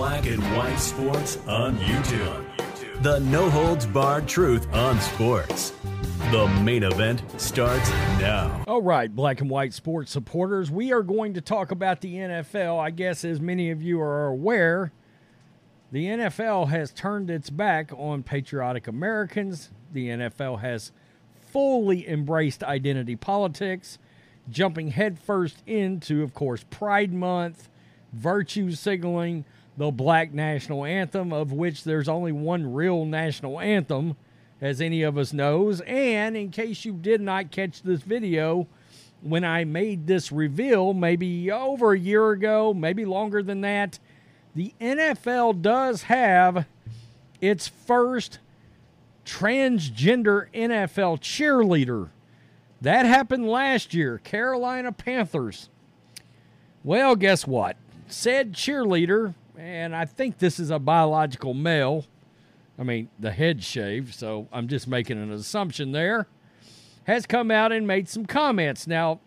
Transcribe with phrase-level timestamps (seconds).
[0.00, 3.02] Black and White Sports on YouTube.
[3.02, 5.74] The no holds barred truth on sports.
[6.30, 8.64] The main event starts now.
[8.66, 12.78] All right, black and white sports supporters, we are going to talk about the NFL.
[12.80, 14.90] I guess, as many of you are aware,
[15.92, 19.70] the NFL has turned its back on patriotic Americans.
[19.92, 20.92] The NFL has
[21.52, 23.98] fully embraced identity politics,
[24.48, 27.68] jumping headfirst into, of course, Pride Month,
[28.14, 29.44] virtue signaling,
[29.80, 34.14] the black national anthem, of which there's only one real national anthem,
[34.60, 35.80] as any of us knows.
[35.86, 38.68] And in case you did not catch this video,
[39.22, 43.98] when I made this reveal, maybe over a year ago, maybe longer than that,
[44.54, 46.66] the NFL does have
[47.40, 48.38] its first
[49.24, 52.10] transgender NFL cheerleader.
[52.82, 55.70] That happened last year, Carolina Panthers.
[56.84, 57.78] Well, guess what?
[58.08, 62.06] Said cheerleader, and I think this is a biological male.
[62.78, 66.26] I mean, the head shaved, so I'm just making an assumption there.
[67.04, 68.86] Has come out and made some comments.
[68.86, 69.20] Now,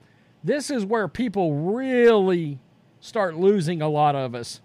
[0.43, 2.59] this is where people really
[2.99, 4.61] start losing a lot of us.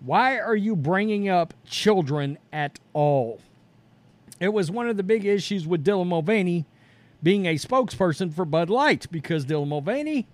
[0.00, 3.40] Why are you bringing up children at all?
[4.40, 6.66] It was one of the big issues with Dylan Mulvaney
[7.22, 10.26] being a spokesperson for Bud Light because Dylan Mulvaney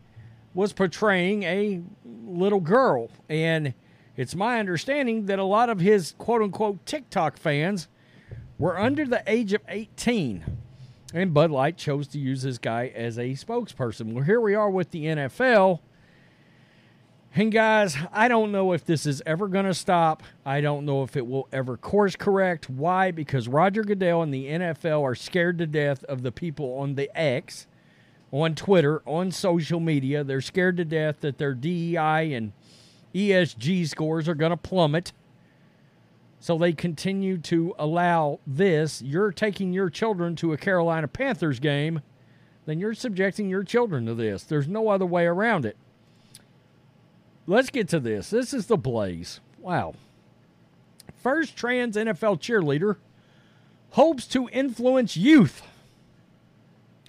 [0.54, 1.82] was portraying a
[2.26, 3.10] little girl.
[3.28, 3.74] And
[4.18, 7.86] it's my understanding that a lot of his quote unquote TikTok fans
[8.58, 10.44] were under the age of 18.
[11.14, 14.14] And Bud Light chose to use this guy as a spokesperson.
[14.14, 15.78] Well, here we are with the NFL.
[17.36, 20.24] And guys, I don't know if this is ever going to stop.
[20.44, 22.68] I don't know if it will ever course correct.
[22.68, 23.12] Why?
[23.12, 27.08] Because Roger Goodell and the NFL are scared to death of the people on the
[27.16, 27.68] X,
[28.32, 30.24] on Twitter, on social media.
[30.24, 32.52] They're scared to death that their DEI and
[33.14, 35.12] ESG scores are going to plummet.
[36.40, 39.02] So they continue to allow this.
[39.02, 42.00] You're taking your children to a Carolina Panthers game,
[42.66, 44.44] then you're subjecting your children to this.
[44.44, 45.76] There's no other way around it.
[47.46, 48.28] Let's get to this.
[48.28, 49.40] This is the Blaze.
[49.58, 49.94] Wow.
[51.16, 52.96] First trans NFL cheerleader
[53.92, 55.62] hopes to influence youth.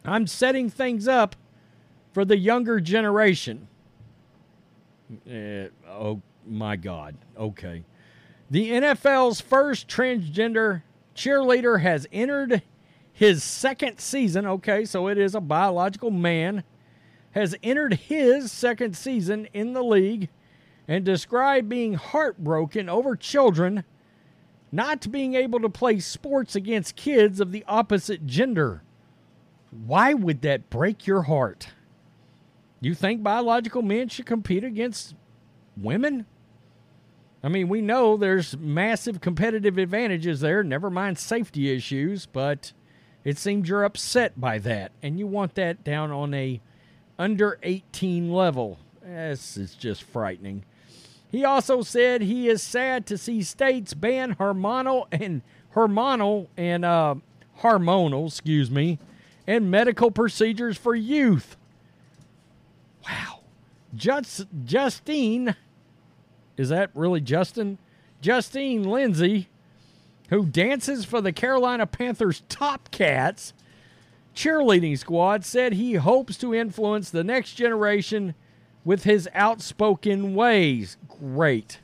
[0.06, 1.36] I'm setting things up
[2.14, 3.68] for the younger generation.
[5.12, 7.16] Uh, oh my God.
[7.38, 7.84] Okay.
[8.50, 10.84] The NFL's first transgender
[11.16, 12.62] cheerleader has entered
[13.12, 14.46] his second season.
[14.46, 16.64] Okay, so it is a biological man
[17.32, 20.30] has entered his second season in the league
[20.88, 23.84] and described being heartbroken over children
[24.72, 28.84] not being able to play sports against kids of the opposite gender.
[29.72, 31.70] Why would that break your heart?
[32.82, 35.16] You think biological men should compete against
[35.76, 36.26] women?
[37.44, 42.74] I mean, we know there's massive competitive advantages there, never mind safety issues, but
[43.24, 46.62] it seems you're upset by that and you want that down on a
[47.18, 48.80] under 18 level.
[49.02, 50.64] This is just frightening.
[51.32, 55.42] He also said he is sad to see states ban hormonal and
[55.76, 57.16] hormonal and uh,
[57.60, 59.00] hormonal, excuse me,
[59.46, 61.56] and medical procedures for youth.
[63.96, 65.56] Just, Justine,
[66.58, 67.78] is that really Justin?
[68.22, 69.50] Justine Lindsay,
[70.30, 73.54] who dances for the Carolina Panthers Top Cats
[74.36, 78.36] cheerleading squad, said he hopes to influence the next generation
[78.86, 80.98] with his outspoken ways.
[81.08, 81.80] Great.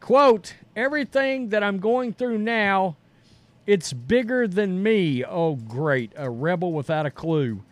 [0.00, 2.96] Quote, everything that I'm going through now,
[3.66, 5.24] it's bigger than me.
[5.24, 6.12] Oh, great.
[6.16, 7.62] A rebel without a clue.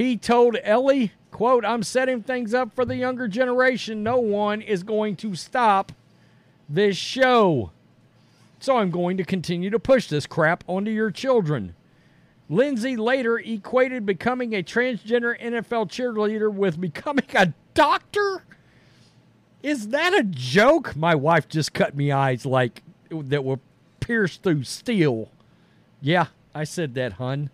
[0.00, 4.02] He told Ellie, quote, I'm setting things up for the younger generation.
[4.02, 5.92] No one is going to stop
[6.70, 7.70] this show.
[8.60, 11.74] So I'm going to continue to push this crap onto your children.
[12.48, 18.46] Lindsay later equated becoming a transgender NFL cheerleader with becoming a doctor?
[19.62, 20.96] Is that a joke?
[20.96, 23.60] My wife just cut me eyes like that were
[24.00, 25.30] pierced through steel.
[26.00, 27.50] Yeah, I said that, hun.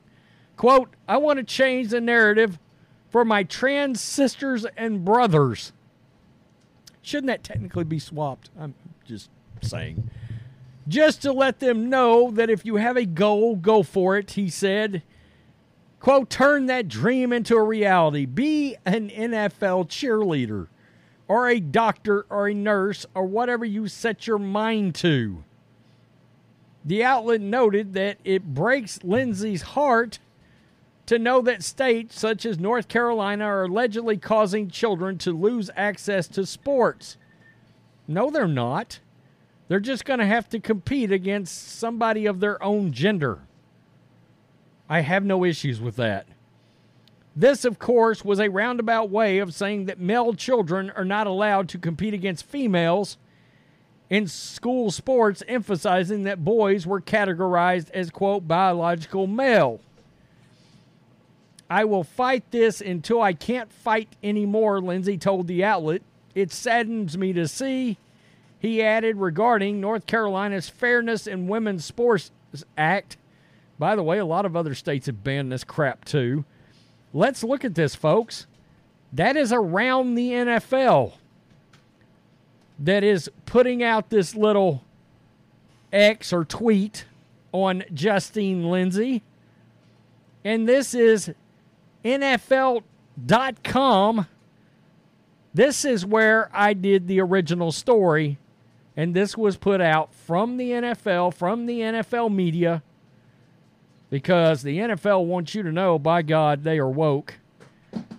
[0.57, 2.59] Quote, I want to change the narrative
[3.11, 5.73] for my trans sisters and brothers.
[7.03, 8.51] Shouldn't that technically be swapped?
[8.59, 8.75] I'm
[9.05, 9.31] just
[9.63, 10.11] saying.
[10.89, 14.49] Just to let them know that if you have a goal, go for it, he
[14.49, 15.03] said.
[16.01, 18.27] Quote, turn that dream into a reality.
[18.27, 20.69] Be an NFL cheerleader
[21.29, 25.43] or a doctor or a nurse or whatever you set your mind to.
[26.85, 30.21] The outlet noted that it breaks Lindsay's heart
[31.07, 36.29] to know that states such as North Carolina are allegedly causing children to lose access
[36.29, 37.17] to sports.
[38.09, 39.01] No, they're not.
[39.69, 43.41] They're just going to have to compete against somebody of their own gender.
[44.89, 46.27] I have no issues with that.
[47.35, 51.69] This, of course, was a roundabout way of saying that male children are not allowed
[51.71, 53.19] to compete against females
[54.09, 59.81] in school sports, emphasizing that boys were categorized as, quote, biological male.
[61.69, 66.03] I will fight this until I can't fight anymore, Lindsay told the outlet.
[66.35, 67.99] It saddens me to see,
[68.59, 72.31] he added regarding North Carolina's Fairness in Women's Sports
[72.77, 73.17] Act.
[73.79, 76.45] By the way, a lot of other states have banned this crap too.
[77.13, 78.47] Let's look at this, folks.
[79.13, 81.15] That is around the NFL
[82.79, 84.83] that is putting out this little
[85.93, 87.07] X or tweet
[87.53, 89.23] on Justine Lindsay.
[90.45, 91.33] And this is
[92.07, 94.27] NFL.com.
[95.53, 98.39] This is where I did the original story.
[98.97, 102.83] And this was put out from the NFL, from the NFL media,
[104.09, 107.35] because the NFL wants you to know, by God, they are woke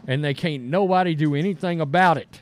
[0.05, 2.41] and they can't nobody do anything about it.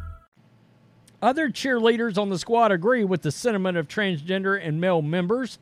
[1.21, 5.59] Other cheerleaders on the squad agree with the sentiment of transgender and male members.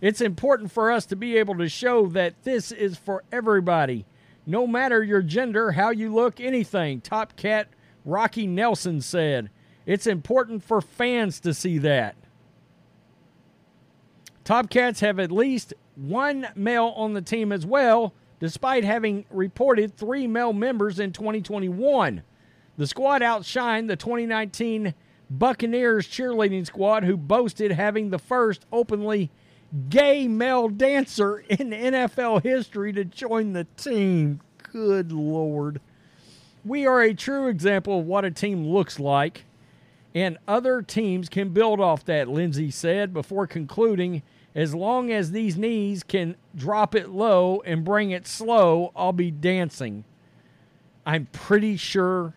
[0.00, 4.06] It's important for us to be able to show that this is for everybody,
[4.46, 7.00] no matter your gender, how you look, anything.
[7.00, 7.68] Top Cat
[8.04, 9.50] Rocky Nelson said.
[9.86, 12.16] It's important for fans to see that.
[14.44, 19.96] Top Cats have at least one male on the team as well, despite having reported
[19.96, 22.22] three male members in 2021.
[22.76, 24.94] The squad outshined the 2019
[25.30, 29.30] Buccaneers cheerleading squad, who boasted having the first openly
[29.88, 34.40] gay male dancer in NFL history to join the team.
[34.72, 35.80] Good Lord.
[36.64, 39.44] We are a true example of what a team looks like,
[40.14, 44.22] and other teams can build off that, Lindsay said before concluding
[44.54, 49.30] as long as these knees can drop it low and bring it slow, I'll be
[49.30, 50.04] dancing.
[51.04, 52.34] I'm pretty sure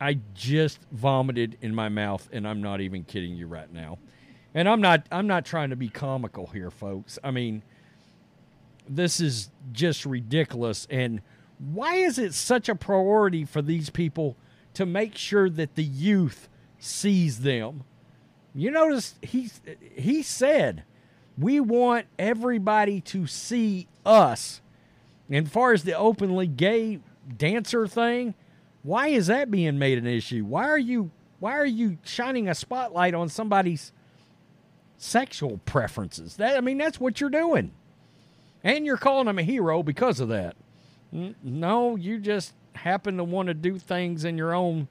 [0.00, 3.98] I just vomited in my mouth and I'm not even kidding you right now.
[4.54, 7.18] And I'm not I'm not trying to be comical here, folks.
[7.22, 7.62] I mean,
[8.88, 11.20] this is just ridiculous and
[11.58, 14.36] why is it such a priority for these people
[14.74, 16.48] to make sure that the youth
[16.78, 17.84] sees them?
[18.54, 19.50] You notice he
[19.94, 20.84] he said
[21.36, 24.60] we want everybody to see us.
[25.30, 27.00] And far as the openly gay
[27.36, 28.34] dancer thing,
[28.82, 30.44] why is that being made an issue?
[30.44, 33.92] Why are you why are you shining a spotlight on somebody's
[34.96, 36.36] sexual preferences?
[36.36, 37.72] That I mean, that's what you're doing.
[38.64, 40.56] And you're calling him a hero because of that.
[41.12, 44.88] No, you just happen to want to do things in your own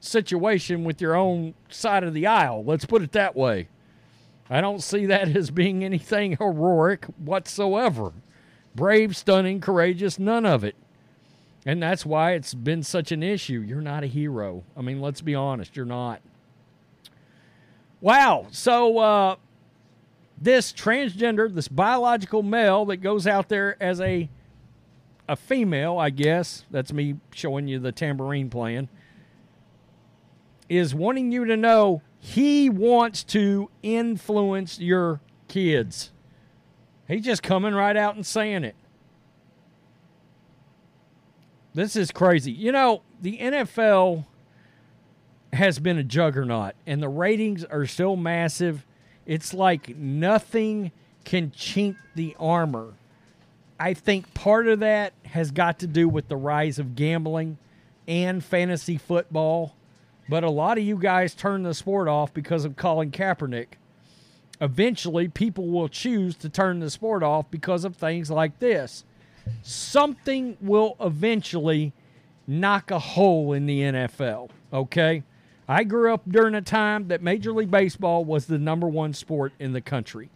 [0.00, 2.64] situation with your own side of the aisle.
[2.64, 3.68] Let's put it that way.
[4.48, 8.12] I don't see that as being anything heroic whatsoever.
[8.74, 10.76] Brave, stunning, courageous, none of it.
[11.68, 13.60] And that's why it's been such an issue.
[13.60, 14.64] You're not a hero.
[14.74, 16.22] I mean, let's be honest, you're not.
[18.00, 18.46] Wow.
[18.52, 19.36] So, uh,
[20.40, 24.30] this transgender, this biological male that goes out there as a
[25.28, 28.88] a female, I guess, that's me showing you the tambourine playing,
[30.70, 36.12] is wanting you to know he wants to influence your kids.
[37.06, 38.74] He's just coming right out and saying it.
[41.74, 42.52] This is crazy.
[42.52, 44.24] You know, the NFL
[45.52, 48.84] has been a juggernaut, and the ratings are so massive.
[49.26, 50.92] It's like nothing
[51.24, 52.94] can chink the armor.
[53.78, 57.58] I think part of that has got to do with the rise of gambling
[58.06, 59.74] and fantasy football
[60.28, 63.78] But a lot of you guys turn the sport off because of Colin Kaepernick.
[64.60, 69.04] Eventually, people will choose to turn the sport off because of things like this.
[69.62, 71.92] Something will eventually
[72.46, 75.22] knock a hole in the NFL, okay?
[75.68, 79.52] I grew up during a time that Major League Baseball was the number one sport
[79.58, 80.30] in the country.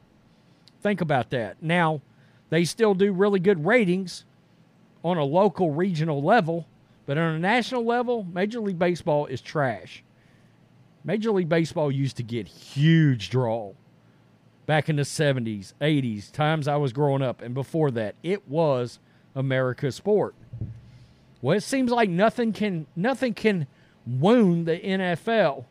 [0.83, 1.63] Think about that.
[1.63, 2.03] Now,
[2.51, 4.25] they still do really good ratings
[5.03, 6.67] on a local, regional level,
[7.07, 10.05] but on a national level, Major League Baseball is trash.
[11.05, 13.73] Major League Baseball used to get huge draw
[14.73, 19.01] back in the 70s, 80s, times I was growing up, and before that, it was
[19.35, 20.35] America's sport.
[21.43, 23.67] Well, it seems like nothing can nothing can
[24.07, 25.67] wound the NFL.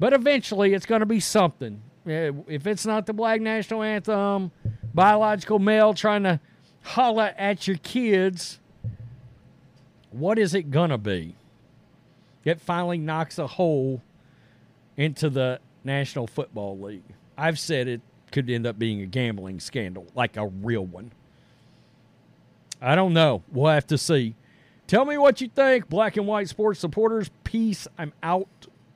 [0.00, 1.80] But eventually it's going to be something.
[2.04, 4.50] If it's not the Black National Anthem,
[4.92, 6.40] biological male trying to
[6.82, 8.58] holler at your kids,
[10.10, 11.36] what is it going to be?
[12.44, 14.02] It finally knocks a hole
[14.96, 17.04] into the National Football League.
[17.38, 18.02] I've said it
[18.32, 21.12] could end up being a gambling scandal, like a real one.
[22.82, 23.42] I don't know.
[23.50, 24.34] We'll have to see.
[24.86, 27.30] Tell me what you think, black and white sports supporters.
[27.44, 27.88] Peace.
[27.96, 28.48] I'm out.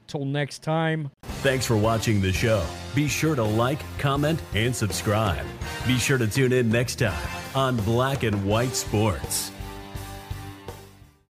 [0.09, 1.11] Till next time.
[1.23, 2.67] Thanks for watching the show.
[2.95, 5.47] Be sure to like, comment, and subscribe.
[5.87, 9.53] Be sure to tune in next time on Black and White Sports.